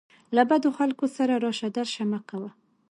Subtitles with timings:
[0.35, 2.49] له بدو خلکو سره راشه درشه مه کوه.